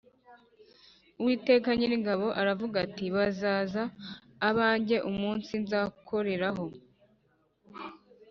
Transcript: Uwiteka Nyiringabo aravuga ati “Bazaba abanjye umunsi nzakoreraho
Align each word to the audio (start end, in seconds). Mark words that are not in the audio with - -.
Uwiteka 1.19 1.67
Nyiringabo 1.75 2.27
aravuga 2.41 2.75
ati 2.85 3.05
“Bazaba 3.15 3.83
abanjye 4.49 4.97
umunsi 5.11 5.51
nzakoreraho 5.63 6.65